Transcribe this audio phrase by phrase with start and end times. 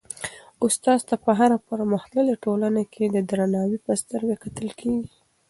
[0.65, 5.07] استاد ته په هره پرمختللي ټولنه کي د درناوي په سترګه کتل کيږي.